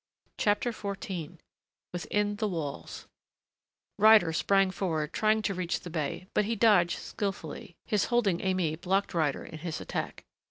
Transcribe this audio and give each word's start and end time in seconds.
CHAPTER 0.39 0.71
XIV 0.71 1.37
WITHIN 1.93 2.37
THE 2.37 2.47
WALLS 2.47 3.05
Ryder 3.99 4.33
sprang 4.33 4.71
forward, 4.71 5.13
trying 5.13 5.43
to 5.43 5.53
reach 5.53 5.81
the 5.81 5.91
bey, 5.91 6.25
but 6.33 6.45
he 6.45 6.55
dodged 6.55 6.97
skillfully; 6.97 7.75
his 7.85 8.05
holding 8.05 8.39
Aimée 8.39 8.81
blocked 8.81 9.13
Ryder 9.13 9.45
in 9.45 9.59
his 9.59 9.79
attack. 9.79 10.25